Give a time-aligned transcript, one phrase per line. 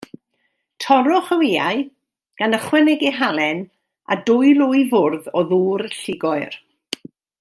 [0.83, 1.83] Torrwch y wyau,
[2.41, 3.61] gan ychwanegu halen,
[4.15, 6.57] a dwy lwy fwrdd o ddŵr llugoer.